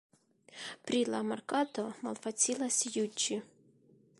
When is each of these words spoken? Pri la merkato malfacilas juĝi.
Pri 0.87 1.01
la 1.15 1.19
merkato 1.33 1.85
malfacilas 2.07 2.81
juĝi. 2.97 3.39